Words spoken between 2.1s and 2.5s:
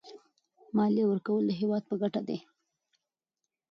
دي.